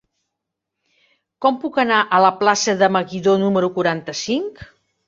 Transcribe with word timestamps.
Com 1.45 1.61
puc 1.65 1.77
anar 1.85 2.01
a 2.19 2.23
la 2.27 2.35
plaça 2.41 2.77
de 2.83 2.91
Meguidó 2.99 3.39
número 3.47 3.73
quaranta-cinc? 3.79 4.69